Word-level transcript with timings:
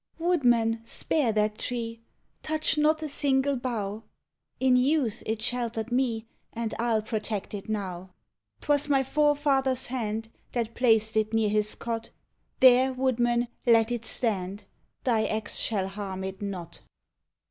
Woouman, 0.17 0.79
spare 0.83 1.31
that 1.33 1.59
tree! 1.59 2.01
Toueh 2.41 2.75
not 2.79 3.03
a 3.03 3.07
single 3.07 3.55
bough! 3.55 4.01
In 4.59 4.75
youth 4.75 5.21
it 5.27 5.43
sheltered 5.43 5.91
me, 5.91 6.25
And 6.53 6.73
I 6.79 6.93
'11 6.93 7.05
protect 7.05 7.53
it 7.53 7.69
now. 7.69 8.09
'T 8.61 8.65
was 8.67 8.87
inv 8.87 9.05
forefathers 9.05 9.85
hand 9.89 10.29
That 10.53 10.73
placed 10.73 11.15
it 11.15 11.35
near 11.35 11.49
his 11.49 11.75
cot; 11.75 12.09
There, 12.61 12.91
woodman, 12.93 13.47
let 13.67 13.91
it 13.91 14.03
stand. 14.05 14.63
Thy 15.03 15.27
axe 15.27 15.57
shall 15.59 15.87
harm 15.87 16.23
it 16.23 16.41
not! 16.41 16.79